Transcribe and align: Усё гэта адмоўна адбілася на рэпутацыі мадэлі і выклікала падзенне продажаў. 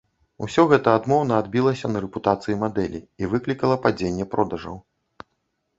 Усё 0.45 0.63
гэта 0.71 0.93
адмоўна 0.99 1.33
адбілася 1.43 1.91
на 1.91 2.01
рэпутацыі 2.07 2.59
мадэлі 2.65 3.03
і 3.25 3.31
выклікала 3.35 3.75
падзенне 3.87 4.25
продажаў. 4.35 4.75